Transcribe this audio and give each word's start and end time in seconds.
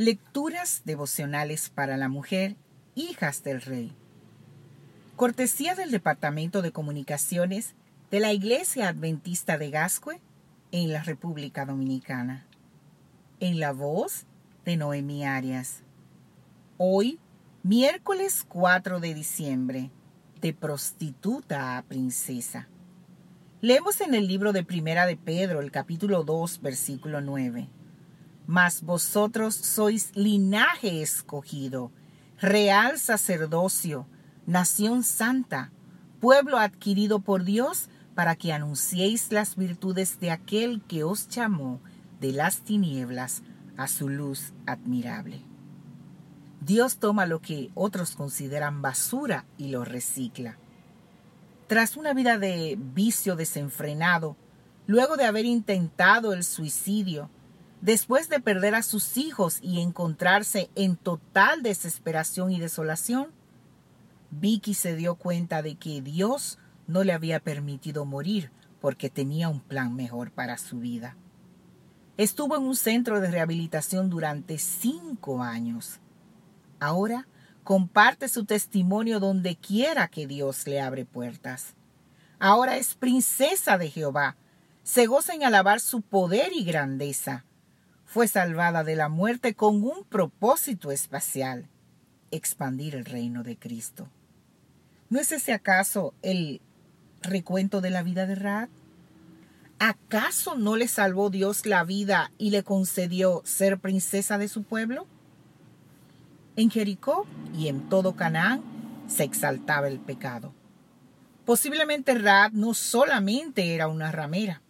Lecturas 0.00 0.80
devocionales 0.86 1.68
para 1.68 1.98
la 1.98 2.08
mujer, 2.08 2.56
hijas 2.94 3.42
del 3.42 3.60
rey. 3.60 3.92
Cortesía 5.14 5.74
del 5.74 5.90
Departamento 5.90 6.62
de 6.62 6.72
Comunicaciones 6.72 7.74
de 8.10 8.20
la 8.20 8.32
Iglesia 8.32 8.88
Adventista 8.88 9.58
de 9.58 9.68
Gascue 9.68 10.18
en 10.72 10.90
la 10.90 11.02
República 11.02 11.66
Dominicana. 11.66 12.46
En 13.40 13.60
la 13.60 13.72
voz 13.72 14.24
de 14.64 14.78
Noemi 14.78 15.26
Arias. 15.26 15.82
Hoy, 16.78 17.18
miércoles 17.62 18.46
4 18.48 19.00
de 19.00 19.12
diciembre, 19.12 19.90
de 20.40 20.54
prostituta 20.54 21.76
a 21.76 21.82
princesa. 21.82 22.68
Leemos 23.60 24.00
en 24.00 24.14
el 24.14 24.28
libro 24.28 24.54
de 24.54 24.64
Primera 24.64 25.04
de 25.04 25.18
Pedro, 25.18 25.60
el 25.60 25.70
capítulo 25.70 26.24
2, 26.24 26.62
versículo 26.62 27.20
9 27.20 27.68
mas 28.50 28.82
vosotros 28.82 29.54
sois 29.54 30.10
linaje 30.16 31.02
escogido, 31.02 31.92
real 32.36 32.98
sacerdocio, 32.98 34.08
nación 34.44 35.04
santa, 35.04 35.70
pueblo 36.18 36.58
adquirido 36.58 37.20
por 37.20 37.44
Dios, 37.44 37.88
para 38.16 38.34
que 38.34 38.52
anunciéis 38.52 39.30
las 39.30 39.54
virtudes 39.54 40.18
de 40.18 40.32
aquel 40.32 40.82
que 40.82 41.04
os 41.04 41.28
llamó 41.28 41.80
de 42.20 42.32
las 42.32 42.62
tinieblas 42.62 43.44
a 43.76 43.86
su 43.86 44.08
luz 44.08 44.52
admirable. 44.66 45.42
Dios 46.60 46.96
toma 46.96 47.26
lo 47.26 47.40
que 47.40 47.70
otros 47.76 48.16
consideran 48.16 48.82
basura 48.82 49.44
y 49.58 49.68
lo 49.68 49.84
recicla. 49.84 50.58
Tras 51.68 51.96
una 51.96 52.14
vida 52.14 52.36
de 52.36 52.76
vicio 52.76 53.36
desenfrenado, 53.36 54.36
luego 54.88 55.16
de 55.16 55.26
haber 55.26 55.44
intentado 55.44 56.32
el 56.32 56.42
suicidio, 56.42 57.30
Después 57.80 58.28
de 58.28 58.40
perder 58.40 58.74
a 58.74 58.82
sus 58.82 59.16
hijos 59.16 59.58
y 59.62 59.80
encontrarse 59.80 60.70
en 60.74 60.96
total 60.96 61.62
desesperación 61.62 62.50
y 62.50 62.60
desolación, 62.60 63.28
Vicky 64.30 64.74
se 64.74 64.94
dio 64.96 65.14
cuenta 65.14 65.62
de 65.62 65.76
que 65.76 66.02
Dios 66.02 66.58
no 66.86 67.04
le 67.04 67.12
había 67.12 67.40
permitido 67.40 68.04
morir 68.04 68.52
porque 68.82 69.08
tenía 69.08 69.48
un 69.48 69.60
plan 69.60 69.94
mejor 69.94 70.30
para 70.30 70.58
su 70.58 70.78
vida. 70.78 71.16
Estuvo 72.18 72.54
en 72.54 72.64
un 72.64 72.76
centro 72.76 73.18
de 73.18 73.30
rehabilitación 73.30 74.10
durante 74.10 74.58
cinco 74.58 75.42
años. 75.42 76.00
Ahora 76.80 77.28
comparte 77.64 78.28
su 78.28 78.44
testimonio 78.44 79.20
donde 79.20 79.56
quiera 79.56 80.08
que 80.08 80.26
Dios 80.26 80.66
le 80.66 80.82
abre 80.82 81.06
puertas. 81.06 81.74
Ahora 82.38 82.76
es 82.76 82.94
princesa 82.94 83.78
de 83.78 83.90
Jehová. 83.90 84.36
Se 84.82 85.06
goza 85.06 85.34
en 85.34 85.44
alabar 85.44 85.80
su 85.80 86.02
poder 86.02 86.52
y 86.52 86.64
grandeza 86.64 87.44
fue 88.10 88.26
salvada 88.26 88.82
de 88.82 88.96
la 88.96 89.08
muerte 89.08 89.54
con 89.54 89.84
un 89.84 90.02
propósito 90.02 90.90
espacial, 90.90 91.68
expandir 92.32 92.96
el 92.96 93.04
reino 93.04 93.44
de 93.44 93.56
Cristo. 93.56 94.08
¿No 95.10 95.20
es 95.20 95.30
ese 95.30 95.52
acaso 95.52 96.12
el 96.20 96.60
recuento 97.22 97.80
de 97.80 97.90
la 97.90 98.02
vida 98.02 98.26
de 98.26 98.34
Raad? 98.34 98.68
¿Acaso 99.78 100.56
no 100.56 100.74
le 100.74 100.88
salvó 100.88 101.30
Dios 101.30 101.66
la 101.66 101.84
vida 101.84 102.32
y 102.36 102.50
le 102.50 102.64
concedió 102.64 103.42
ser 103.44 103.78
princesa 103.78 104.38
de 104.38 104.48
su 104.48 104.64
pueblo? 104.64 105.06
En 106.56 106.68
Jericó 106.68 107.28
y 107.56 107.68
en 107.68 107.88
todo 107.88 108.16
Canaán 108.16 108.60
se 109.06 109.22
exaltaba 109.22 109.86
el 109.86 110.00
pecado. 110.00 110.52
Posiblemente 111.44 112.18
Raad 112.18 112.50
no 112.50 112.74
solamente 112.74 113.72
era 113.76 113.86
una 113.86 114.10
ramera, 114.10 114.62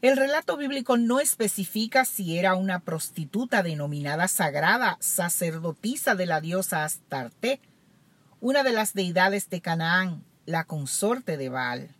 el 0.00 0.16
relato 0.16 0.56
bíblico 0.56 0.96
no 0.96 1.18
especifica 1.18 2.04
si 2.04 2.38
era 2.38 2.54
una 2.54 2.78
prostituta 2.78 3.64
denominada 3.64 4.28
sagrada 4.28 4.96
sacerdotisa 5.00 6.14
de 6.14 6.26
la 6.26 6.40
diosa 6.40 6.84
Astarte, 6.84 7.60
una 8.40 8.62
de 8.62 8.72
las 8.72 8.94
deidades 8.94 9.50
de 9.50 9.60
Canaán, 9.60 10.22
la 10.46 10.64
consorte 10.64 11.36
de 11.36 11.48
Baal. 11.48 11.96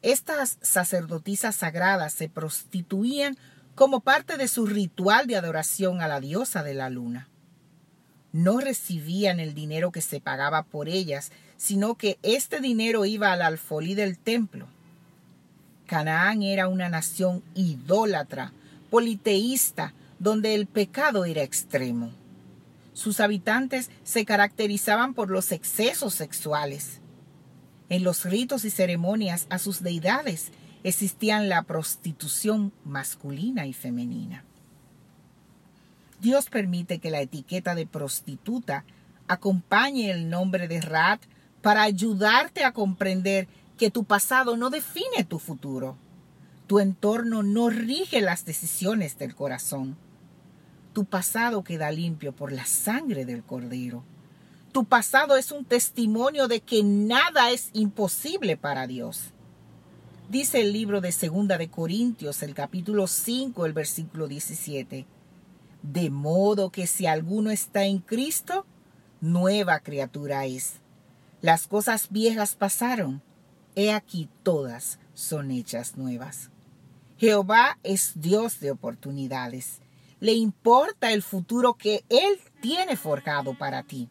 Estas 0.00 0.58
sacerdotisas 0.62 1.56
sagradas 1.56 2.14
se 2.14 2.30
prostituían 2.30 3.36
como 3.74 4.00
parte 4.00 4.38
de 4.38 4.48
su 4.48 4.66
ritual 4.66 5.26
de 5.26 5.36
adoración 5.36 6.00
a 6.00 6.08
la 6.08 6.20
diosa 6.20 6.62
de 6.62 6.74
la 6.74 6.88
luna. 6.88 7.28
No 8.32 8.60
recibían 8.60 9.40
el 9.40 9.54
dinero 9.54 9.92
que 9.92 10.00
se 10.00 10.20
pagaba 10.20 10.62
por 10.62 10.88
ellas, 10.88 11.32
sino 11.56 11.96
que 11.96 12.18
este 12.22 12.60
dinero 12.60 13.04
iba 13.04 13.30
al 13.30 13.42
alfolí 13.42 13.94
del 13.94 14.18
templo. 14.18 14.68
Canaán 15.94 16.42
era 16.42 16.66
una 16.66 16.88
nación 16.88 17.44
idólatra, 17.54 18.52
politeísta, 18.90 19.94
donde 20.18 20.56
el 20.56 20.66
pecado 20.66 21.24
era 21.24 21.44
extremo. 21.44 22.10
Sus 22.94 23.20
habitantes 23.20 23.92
se 24.02 24.24
caracterizaban 24.24 25.14
por 25.14 25.30
los 25.30 25.52
excesos 25.52 26.12
sexuales. 26.12 27.00
En 27.88 28.02
los 28.02 28.24
ritos 28.24 28.64
y 28.64 28.70
ceremonias 28.70 29.46
a 29.50 29.60
sus 29.60 29.84
deidades 29.84 30.50
existían 30.82 31.48
la 31.48 31.62
prostitución 31.62 32.72
masculina 32.84 33.68
y 33.68 33.72
femenina. 33.72 34.42
Dios 36.20 36.50
permite 36.50 36.98
que 36.98 37.12
la 37.12 37.20
etiqueta 37.20 37.76
de 37.76 37.86
prostituta 37.86 38.84
acompañe 39.28 40.10
el 40.10 40.28
nombre 40.28 40.66
de 40.66 40.80
Rat 40.80 41.22
para 41.62 41.82
ayudarte 41.82 42.64
a 42.64 42.72
comprender 42.72 43.46
que 43.76 43.90
tu 43.90 44.04
pasado 44.04 44.56
no 44.56 44.70
define 44.70 45.24
tu 45.28 45.38
futuro. 45.38 45.96
Tu 46.66 46.78
entorno 46.78 47.42
no 47.42 47.68
rige 47.68 48.20
las 48.20 48.44
decisiones 48.44 49.18
del 49.18 49.34
corazón. 49.34 49.96
Tu 50.92 51.04
pasado 51.04 51.64
queda 51.64 51.90
limpio 51.90 52.32
por 52.32 52.52
la 52.52 52.66
sangre 52.66 53.24
del 53.24 53.42
Cordero. 53.42 54.04
Tu 54.72 54.84
pasado 54.84 55.36
es 55.36 55.52
un 55.52 55.64
testimonio 55.64 56.48
de 56.48 56.60
que 56.60 56.82
nada 56.82 57.50
es 57.50 57.70
imposible 57.72 58.56
para 58.56 58.86
Dios. 58.86 59.32
Dice 60.30 60.60
el 60.60 60.72
libro 60.72 61.00
de 61.00 61.12
Segunda 61.12 61.58
de 61.58 61.68
Corintios, 61.68 62.42
el 62.42 62.54
capítulo 62.54 63.06
5, 63.06 63.66
el 63.66 63.72
versículo 63.72 64.26
17. 64.26 65.04
De 65.82 66.10
modo 66.10 66.70
que 66.70 66.86
si 66.86 67.06
alguno 67.06 67.50
está 67.50 67.84
en 67.84 67.98
Cristo, 67.98 68.64
nueva 69.20 69.80
criatura 69.80 70.46
es. 70.46 70.74
Las 71.42 71.66
cosas 71.66 72.08
viejas 72.10 72.54
pasaron 72.54 73.20
He 73.76 73.92
aquí 73.92 74.28
todas 74.42 74.98
son 75.14 75.50
hechas 75.50 75.96
nuevas. 75.96 76.50
Jehová 77.18 77.78
es 77.82 78.12
Dios 78.14 78.60
de 78.60 78.70
oportunidades. 78.70 79.80
Le 80.20 80.32
importa 80.32 81.12
el 81.12 81.22
futuro 81.22 81.74
que 81.74 82.04
Él 82.08 82.38
tiene 82.60 82.96
forjado 82.96 83.56
para 83.56 83.82
ti. 83.82 84.08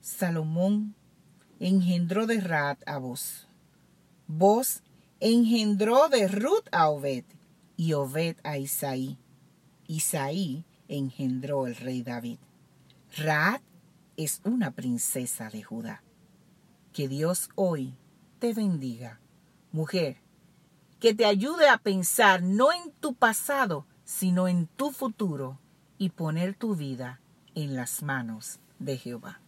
Salomón 0.00 0.94
engendró 1.60 2.26
de 2.26 2.40
Raad 2.40 2.78
a 2.86 2.98
vos. 2.98 3.48
Vos 4.26 4.82
engendró 5.20 6.08
de 6.08 6.28
Ruth 6.28 6.68
a 6.72 6.88
Obed 6.88 7.24
y 7.76 7.94
Obed 7.94 8.36
a 8.42 8.58
Isaí. 8.58 9.18
Isaí 9.86 10.64
engendró 10.88 11.66
el 11.66 11.76
rey 11.76 12.02
David. 12.02 12.38
Raad 13.16 13.60
es 14.16 14.40
una 14.44 14.70
princesa 14.70 15.50
de 15.50 15.62
Judá. 15.62 16.02
Que 16.94 17.08
Dios 17.08 17.50
hoy 17.56 17.96
te 18.38 18.54
bendiga. 18.54 19.18
Mujer, 19.72 20.18
que 21.00 21.12
te 21.12 21.26
ayude 21.26 21.68
a 21.68 21.78
pensar 21.78 22.44
no 22.44 22.72
en 22.72 22.92
tu 23.00 23.14
pasado, 23.14 23.84
sino 24.04 24.46
en 24.46 24.68
tu 24.68 24.92
futuro 24.92 25.58
y 25.98 26.10
poner 26.10 26.54
tu 26.54 26.76
vida 26.76 27.20
en 27.56 27.74
las 27.74 28.04
manos 28.04 28.60
de 28.78 28.96
Jehová. 28.96 29.40